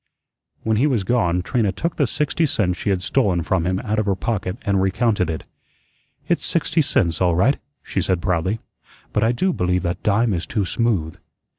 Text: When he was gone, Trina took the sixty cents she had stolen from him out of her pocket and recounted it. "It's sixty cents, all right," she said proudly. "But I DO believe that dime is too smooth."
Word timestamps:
When 0.63 0.77
he 0.77 0.87
was 0.87 1.03
gone, 1.03 1.43
Trina 1.43 1.71
took 1.71 1.97
the 1.97 2.07
sixty 2.07 2.47
cents 2.47 2.79
she 2.79 2.89
had 2.89 3.03
stolen 3.03 3.43
from 3.43 3.67
him 3.67 3.77
out 3.81 3.99
of 3.99 4.07
her 4.07 4.15
pocket 4.15 4.57
and 4.63 4.81
recounted 4.81 5.29
it. 5.29 5.43
"It's 6.27 6.43
sixty 6.43 6.81
cents, 6.81 7.21
all 7.21 7.35
right," 7.35 7.59
she 7.83 8.01
said 8.01 8.19
proudly. 8.19 8.61
"But 9.13 9.21
I 9.23 9.31
DO 9.31 9.53
believe 9.53 9.83
that 9.83 10.01
dime 10.01 10.33
is 10.33 10.47
too 10.47 10.65
smooth." 10.65 11.17